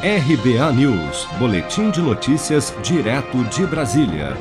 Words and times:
RBA 0.00 0.72
News, 0.74 1.26
Boletim 1.40 1.90
de 1.90 2.00
Notícias, 2.00 2.72
direto 2.84 3.42
de 3.46 3.66
Brasília. 3.66 4.36